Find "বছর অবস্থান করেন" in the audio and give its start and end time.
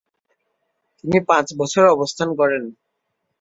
1.59-2.63